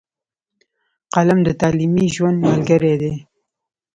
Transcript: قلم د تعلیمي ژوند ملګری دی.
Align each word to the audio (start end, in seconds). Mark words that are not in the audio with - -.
قلم 1.13 1.39
د 1.43 1.49
تعلیمي 1.61 2.05
ژوند 2.15 2.37
ملګری 2.45 2.93
دی. 3.01 3.13